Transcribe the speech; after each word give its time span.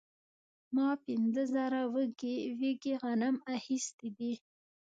ما 0.75 0.87
پنځه 1.05 1.43
زره 1.53 1.81
وږي 1.93 2.93
غنم 3.01 3.35
اخیستي 3.57 4.09
دي 4.17 4.33